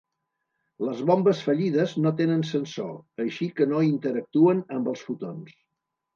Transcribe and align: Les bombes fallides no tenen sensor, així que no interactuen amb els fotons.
Les 0.85 1.03
bombes 1.09 1.41
fallides 1.47 1.93
no 2.05 2.13
tenen 2.21 2.41
sensor, 2.53 2.97
així 3.27 3.51
que 3.61 3.69
no 3.75 3.83
interactuen 3.91 4.65
amb 4.81 4.93
els 4.95 5.07
fotons. 5.11 5.55